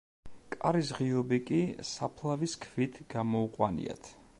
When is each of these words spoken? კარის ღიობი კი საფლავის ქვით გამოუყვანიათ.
კარის 0.53 0.89
ღიობი 1.01 1.39
კი 1.51 1.61
საფლავის 1.91 2.59
ქვით 2.67 3.03
გამოუყვანიათ. 3.17 4.15